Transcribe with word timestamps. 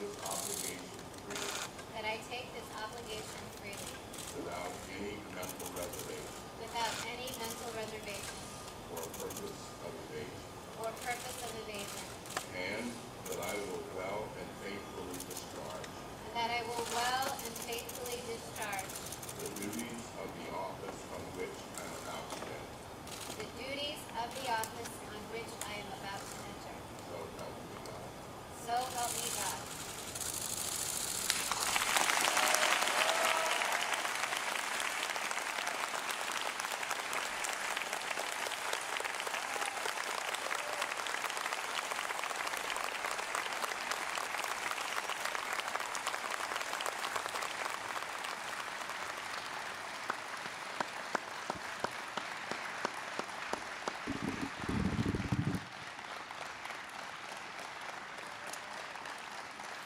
this 0.00 0.16
obligation 0.26 0.90
freely 1.22 1.54
that 1.94 2.04
I 2.04 2.18
take 2.26 2.50
this 2.50 2.66
obligation 2.74 3.42
freely 3.62 3.94
without 4.34 4.74
any 4.90 5.14
mental 5.30 5.68
reservation 5.70 6.34
without 6.58 6.94
any 7.06 7.30
mental 7.38 7.70
reservation 7.78 8.38
or 8.90 9.02
purpose 9.22 9.63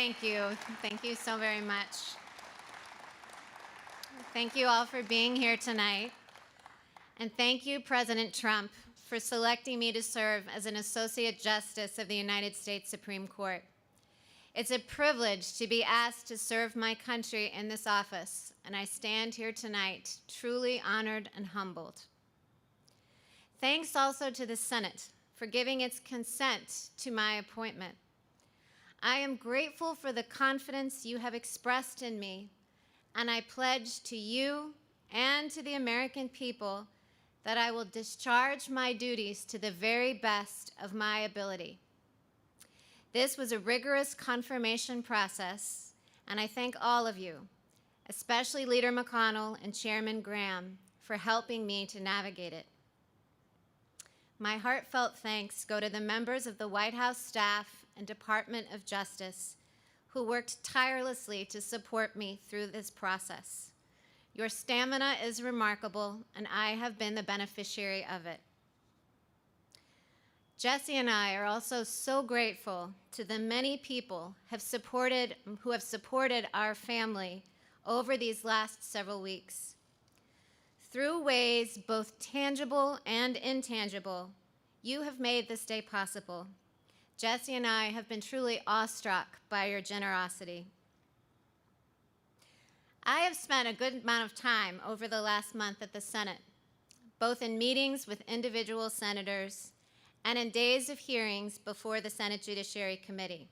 Thank 0.00 0.22
you. 0.22 0.56
Thank 0.80 1.04
you 1.04 1.14
so 1.14 1.36
very 1.36 1.60
much. 1.60 2.14
Thank 4.32 4.56
you 4.56 4.66
all 4.66 4.86
for 4.86 5.02
being 5.02 5.36
here 5.36 5.58
tonight. 5.58 6.10
And 7.18 7.30
thank 7.36 7.66
you, 7.66 7.80
President 7.80 8.32
Trump, 8.32 8.70
for 9.06 9.20
selecting 9.20 9.78
me 9.78 9.92
to 9.92 10.02
serve 10.02 10.44
as 10.56 10.64
an 10.64 10.76
Associate 10.76 11.38
Justice 11.38 11.98
of 11.98 12.08
the 12.08 12.14
United 12.14 12.56
States 12.56 12.88
Supreme 12.88 13.28
Court. 13.28 13.62
It's 14.54 14.70
a 14.70 14.78
privilege 14.78 15.58
to 15.58 15.66
be 15.66 15.84
asked 15.84 16.28
to 16.28 16.38
serve 16.38 16.74
my 16.76 16.94
country 16.94 17.52
in 17.54 17.68
this 17.68 17.86
office, 17.86 18.54
and 18.64 18.74
I 18.74 18.86
stand 18.86 19.34
here 19.34 19.52
tonight 19.52 20.16
truly 20.26 20.82
honored 20.82 21.28
and 21.36 21.44
humbled. 21.44 22.00
Thanks 23.60 23.94
also 23.94 24.30
to 24.30 24.46
the 24.46 24.56
Senate 24.56 25.08
for 25.34 25.44
giving 25.44 25.82
its 25.82 26.00
consent 26.00 26.88
to 27.00 27.10
my 27.10 27.34
appointment. 27.34 27.96
I 29.02 29.16
am 29.18 29.36
grateful 29.36 29.94
for 29.94 30.12
the 30.12 30.22
confidence 30.22 31.06
you 31.06 31.18
have 31.18 31.34
expressed 31.34 32.02
in 32.02 32.20
me, 32.20 32.50
and 33.14 33.30
I 33.30 33.40
pledge 33.40 34.02
to 34.04 34.16
you 34.16 34.74
and 35.10 35.50
to 35.52 35.62
the 35.62 35.74
American 35.74 36.28
people 36.28 36.86
that 37.44 37.56
I 37.56 37.70
will 37.70 37.86
discharge 37.86 38.68
my 38.68 38.92
duties 38.92 39.46
to 39.46 39.58
the 39.58 39.70
very 39.70 40.12
best 40.12 40.72
of 40.82 40.92
my 40.92 41.20
ability. 41.20 41.78
This 43.14 43.38
was 43.38 43.52
a 43.52 43.58
rigorous 43.58 44.12
confirmation 44.12 45.02
process, 45.02 45.94
and 46.28 46.38
I 46.38 46.46
thank 46.46 46.76
all 46.78 47.06
of 47.06 47.16
you, 47.16 47.48
especially 48.10 48.66
Leader 48.66 48.92
McConnell 48.92 49.56
and 49.64 49.74
Chairman 49.74 50.20
Graham, 50.20 50.76
for 51.00 51.16
helping 51.16 51.66
me 51.66 51.86
to 51.86 52.00
navigate 52.00 52.52
it. 52.52 52.66
My 54.38 54.58
heartfelt 54.58 55.16
thanks 55.16 55.64
go 55.64 55.80
to 55.80 55.88
the 55.88 56.00
members 56.00 56.46
of 56.46 56.58
the 56.58 56.68
White 56.68 56.94
House 56.94 57.18
staff 57.18 57.79
and 58.00 58.06
Department 58.06 58.66
of 58.72 58.86
Justice 58.86 59.56
who 60.08 60.24
worked 60.24 60.64
tirelessly 60.64 61.44
to 61.44 61.60
support 61.60 62.16
me 62.16 62.40
through 62.48 62.66
this 62.66 62.90
process. 62.90 63.72
Your 64.32 64.48
stamina 64.48 65.16
is 65.22 65.42
remarkable, 65.42 66.16
and 66.34 66.48
I 66.52 66.70
have 66.70 66.98
been 66.98 67.14
the 67.14 67.22
beneficiary 67.22 68.06
of 68.10 68.24
it. 68.24 68.40
Jesse 70.56 70.96
and 70.96 71.10
I 71.10 71.34
are 71.34 71.44
also 71.44 71.84
so 71.84 72.22
grateful 72.22 72.90
to 73.12 73.22
the 73.22 73.38
many 73.38 73.76
people 73.76 74.34
have 74.46 74.62
supported, 74.62 75.36
who 75.60 75.70
have 75.70 75.82
supported 75.82 76.48
our 76.54 76.74
family 76.74 77.44
over 77.86 78.16
these 78.16 78.44
last 78.44 78.90
several 78.90 79.20
weeks. 79.20 79.74
Through 80.90 81.22
ways 81.22 81.78
both 81.86 82.18
tangible 82.18 82.98
and 83.04 83.36
intangible, 83.36 84.30
you 84.82 85.02
have 85.02 85.20
made 85.20 85.48
this 85.48 85.66
day 85.66 85.82
possible. 85.82 86.46
Jesse 87.20 87.54
and 87.54 87.66
I 87.66 87.90
have 87.90 88.08
been 88.08 88.22
truly 88.22 88.62
awestruck 88.66 89.40
by 89.50 89.66
your 89.66 89.82
generosity. 89.82 90.68
I 93.02 93.20
have 93.20 93.36
spent 93.36 93.68
a 93.68 93.74
good 93.74 94.02
amount 94.02 94.24
of 94.24 94.34
time 94.34 94.80
over 94.88 95.06
the 95.06 95.20
last 95.20 95.54
month 95.54 95.82
at 95.82 95.92
the 95.92 96.00
Senate, 96.00 96.40
both 97.18 97.42
in 97.42 97.58
meetings 97.58 98.06
with 98.06 98.22
individual 98.26 98.88
senators 98.88 99.72
and 100.24 100.38
in 100.38 100.48
days 100.48 100.88
of 100.88 100.98
hearings 100.98 101.58
before 101.58 102.00
the 102.00 102.08
Senate 102.08 102.40
Judiciary 102.40 102.96
Committee. 102.96 103.50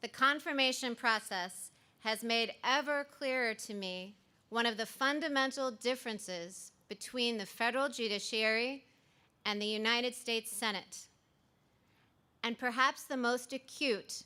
The 0.00 0.08
confirmation 0.08 0.94
process 0.94 1.72
has 1.98 2.24
made 2.24 2.54
ever 2.64 3.04
clearer 3.04 3.52
to 3.52 3.74
me 3.74 4.16
one 4.48 4.64
of 4.64 4.78
the 4.78 4.86
fundamental 4.86 5.70
differences 5.70 6.72
between 6.88 7.36
the 7.36 7.44
federal 7.44 7.90
judiciary 7.90 8.86
and 9.44 9.60
the 9.60 9.66
United 9.66 10.14
States 10.14 10.50
Senate. 10.50 11.00
And 12.42 12.58
perhaps 12.58 13.04
the 13.04 13.16
most 13.16 13.52
acute 13.52 14.22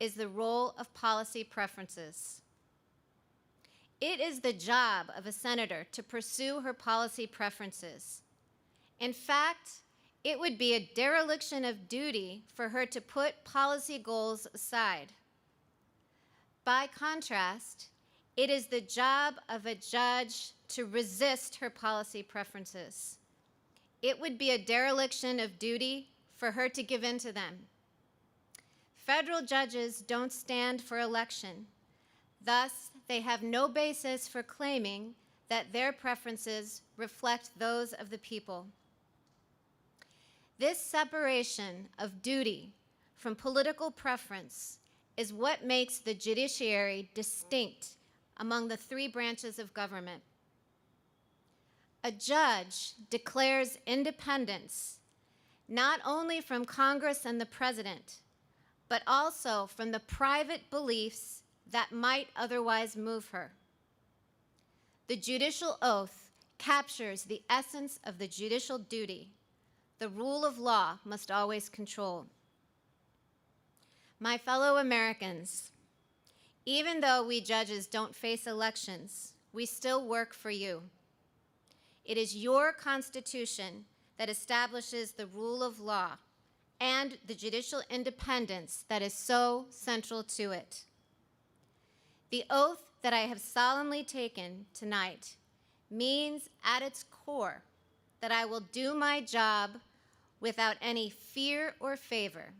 is 0.00 0.14
the 0.14 0.28
role 0.28 0.74
of 0.78 0.92
policy 0.94 1.44
preferences. 1.44 2.42
It 4.00 4.20
is 4.20 4.40
the 4.40 4.52
job 4.52 5.06
of 5.16 5.26
a 5.26 5.32
senator 5.32 5.86
to 5.92 6.02
pursue 6.02 6.60
her 6.60 6.74
policy 6.74 7.26
preferences. 7.26 8.22
In 9.00 9.12
fact, 9.12 9.70
it 10.24 10.38
would 10.38 10.58
be 10.58 10.74
a 10.74 10.90
dereliction 10.94 11.64
of 11.64 11.88
duty 11.88 12.44
for 12.54 12.70
her 12.70 12.86
to 12.86 13.00
put 13.00 13.44
policy 13.44 13.98
goals 13.98 14.46
aside. 14.52 15.12
By 16.64 16.86
contrast, 16.86 17.88
it 18.36 18.50
is 18.50 18.66
the 18.66 18.80
job 18.80 19.34
of 19.48 19.66
a 19.66 19.74
judge 19.74 20.52
to 20.68 20.86
resist 20.86 21.56
her 21.56 21.70
policy 21.70 22.22
preferences. 22.22 23.18
It 24.02 24.18
would 24.20 24.38
be 24.38 24.50
a 24.50 24.58
dereliction 24.58 25.40
of 25.40 25.58
duty 25.58 26.08
for 26.36 26.52
her 26.52 26.68
to 26.68 26.82
give 26.82 27.04
in 27.04 27.18
to 27.18 27.32
them. 27.32 27.66
Federal 28.96 29.42
judges 29.42 30.00
don't 30.00 30.32
stand 30.32 30.80
for 30.80 30.98
election. 30.98 31.66
Thus, 32.42 32.90
they 33.06 33.20
have 33.20 33.42
no 33.42 33.68
basis 33.68 34.26
for 34.26 34.42
claiming 34.42 35.14
that 35.48 35.72
their 35.72 35.92
preferences 35.92 36.82
reflect 36.96 37.50
those 37.58 37.92
of 37.92 38.10
the 38.10 38.18
people. 38.18 38.66
This 40.58 40.80
separation 40.80 41.88
of 41.98 42.22
duty 42.22 42.72
from 43.16 43.34
political 43.34 43.90
preference 43.90 44.78
is 45.16 45.32
what 45.32 45.64
makes 45.64 45.98
the 45.98 46.14
judiciary 46.14 47.10
distinct 47.14 47.90
among 48.38 48.68
the 48.68 48.76
three 48.76 49.08
branches 49.08 49.58
of 49.58 49.74
government. 49.74 50.22
A 52.02 52.10
judge 52.10 52.92
declares 53.10 53.78
independence 53.86 54.98
not 55.68 56.00
only 56.04 56.40
from 56.40 56.64
Congress 56.64 57.24
and 57.24 57.40
the 57.40 57.46
president, 57.46 58.20
but 58.88 59.02
also 59.06 59.66
from 59.66 59.90
the 59.90 60.00
private 60.00 60.70
beliefs 60.70 61.42
that 61.70 61.92
might 61.92 62.28
otherwise 62.36 62.96
move 62.96 63.28
her. 63.28 63.52
The 65.08 65.16
judicial 65.16 65.78
oath 65.82 66.30
captures 66.58 67.24
the 67.24 67.42
essence 67.50 67.98
of 68.04 68.18
the 68.18 68.28
judicial 68.28 68.78
duty 68.78 69.30
the 69.98 70.08
rule 70.08 70.44
of 70.44 70.58
law 70.58 70.98
must 71.04 71.30
always 71.30 71.68
control. 71.68 72.26
My 74.20 74.36
fellow 74.36 74.76
Americans, 74.76 75.70
even 76.66 77.00
though 77.00 77.24
we 77.26 77.40
judges 77.40 77.86
don't 77.86 78.14
face 78.14 78.46
elections, 78.46 79.32
we 79.52 79.66
still 79.66 80.06
work 80.06 80.34
for 80.34 80.50
you. 80.50 80.82
It 82.04 82.18
is 82.18 82.36
your 82.36 82.72
Constitution 82.72 83.84
that 84.18 84.28
establishes 84.28 85.12
the 85.12 85.26
rule 85.26 85.62
of 85.62 85.80
law 85.80 86.12
and 86.80 87.18
the 87.26 87.34
judicial 87.34 87.82
independence 87.88 88.84
that 88.88 89.02
is 89.02 89.14
so 89.14 89.66
central 89.70 90.22
to 90.22 90.50
it. 90.50 90.82
The 92.30 92.44
oath 92.50 92.82
that 93.02 93.12
I 93.12 93.20
have 93.20 93.40
solemnly 93.40 94.02
taken 94.02 94.66
tonight 94.74 95.36
means 95.90 96.48
at 96.64 96.82
its 96.82 97.04
core 97.04 97.62
that 98.20 98.32
I 98.32 98.44
will 98.44 98.60
do 98.60 98.94
my 98.94 99.20
job 99.20 99.70
without 100.40 100.76
any 100.82 101.10
fear 101.10 101.74
or 101.80 101.96
favor, 101.96 102.52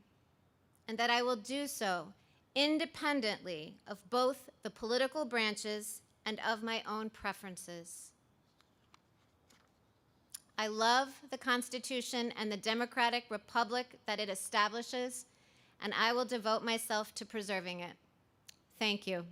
and 0.89 0.97
that 0.99 1.11
I 1.11 1.23
will 1.23 1.37
do 1.37 1.67
so 1.67 2.09
independently 2.55 3.77
of 3.87 3.99
both 4.11 4.49
the 4.63 4.71
political 4.71 5.25
branches 5.25 6.01
and 6.25 6.41
of 6.49 6.63
my 6.63 6.83
own 6.89 7.11
preferences. 7.11 8.13
I 10.57 10.69
love 10.69 11.09
the 11.31 11.39
Constitution 11.39 12.33
and 12.39 12.51
the 12.51 12.57
democratic 12.57 13.25
republic 13.29 13.99
that 14.07 14.21
it 14.21 14.29
establishes, 14.29 15.27
and 15.83 15.93
I 15.95 16.13
will 16.13 16.25
devote 16.25 16.63
myself 16.63 17.15
to 17.17 17.27
preserving 17.27 17.81
it. 17.81 17.95
Thank 18.79 19.07
you. 19.07 19.25